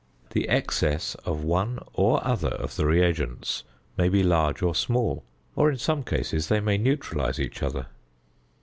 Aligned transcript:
The 0.31 0.49
excess 0.49 1.13
of 1.25 1.43
one 1.43 1.77
or 1.93 2.25
other 2.25 2.47
of 2.49 2.75
the 2.75 2.87
re 2.87 3.03
agents 3.03 3.63
may 3.97 4.09
be 4.09 4.23
large 4.23 4.63
or 4.63 4.73
small; 4.73 5.23
or, 5.55 5.69
in 5.69 5.77
some 5.77 6.01
cases, 6.03 6.47
they 6.47 6.59
may 6.59 6.79
neutralise 6.79 7.37
each 7.37 7.61
other. 7.61 7.85